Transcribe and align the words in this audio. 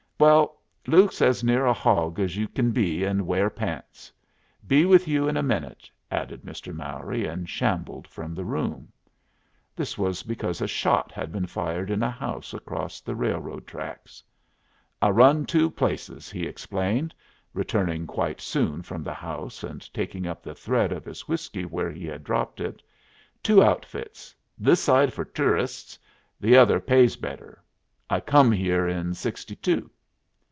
"Well, 0.21 0.61
Luke's 0.85 1.19
as 1.19 1.43
near 1.43 1.65
a 1.65 1.73
hog 1.73 2.19
as 2.19 2.37
you 2.37 2.47
kin 2.47 2.69
be 2.69 3.03
and 3.03 3.25
wear 3.25 3.49
pants. 3.49 4.11
Be 4.67 4.85
with 4.85 5.07
you 5.07 5.27
in 5.27 5.35
a 5.35 5.41
minute," 5.41 5.89
added 6.11 6.43
Mr. 6.43 6.71
Mowry, 6.75 7.25
and 7.25 7.49
shambled 7.49 8.07
from 8.07 8.35
the 8.35 8.45
room. 8.45 8.91
This 9.75 9.97
was 9.97 10.21
because 10.21 10.61
a 10.61 10.67
shot 10.67 11.11
had 11.11 11.31
been 11.31 11.47
fired 11.47 11.89
in 11.89 12.03
a 12.03 12.11
house 12.11 12.53
across 12.53 13.01
the 13.01 13.15
railroad 13.15 13.65
tracks. 13.65 14.21
"I 15.01 15.09
run 15.09 15.43
two 15.43 15.71
places," 15.71 16.29
he 16.29 16.45
explained, 16.45 17.15
returning 17.55 18.05
quite 18.05 18.41
soon 18.41 18.83
from 18.83 19.03
the 19.03 19.15
house 19.15 19.63
and 19.63 19.91
taking 19.91 20.27
up 20.27 20.43
the 20.43 20.53
thread 20.53 20.91
of 20.91 21.03
his 21.03 21.27
whiskey 21.27 21.65
where 21.65 21.89
he 21.91 22.05
had 22.05 22.23
dropped 22.23 22.59
it. 22.61 22.83
"Two 23.41 23.63
outfits. 23.63 24.35
This 24.59 24.81
side 24.81 25.13
for 25.13 25.25
toorists. 25.25 25.97
Th' 26.39 26.53
other 26.53 26.79
pays 26.79 27.15
better. 27.15 27.63
I 28.07 28.19
come 28.19 28.51
here 28.51 28.87
in 28.87 29.15
'sixty 29.15 29.55
two." 29.55 29.89